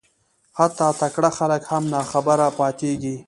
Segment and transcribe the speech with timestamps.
[0.59, 3.15] حتی تکړه خلک هم ناخبره پاتېږي